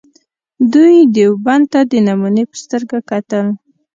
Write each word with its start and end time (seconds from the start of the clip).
دوی 0.73 0.95
دیوبند 1.15 1.65
ته 1.71 1.79
د 1.91 1.93
نمونې 2.07 2.43
په 2.49 2.55
سترګه 2.63 2.97
کتل. 3.09 3.45